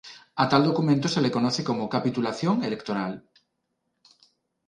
A 0.35 0.47
tal 0.49 0.63
documento 0.65 1.07
se 1.07 1.21
le 1.21 1.29
conoce 1.29 1.63
como 1.63 1.87
"capitulación 1.87 2.63
electoral". 2.63 3.23